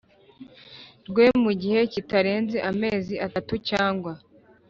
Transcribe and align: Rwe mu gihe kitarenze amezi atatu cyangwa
Rwe 1.09 1.25
mu 1.43 1.51
gihe 1.61 1.79
kitarenze 1.93 2.57
amezi 2.71 3.13
atatu 3.27 3.53
cyangwa 3.69 4.11